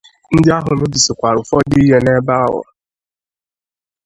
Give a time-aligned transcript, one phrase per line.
[0.35, 2.61] Ndị ahụ mebìsìkwara ụfọdụ ihe n'ebe ahụ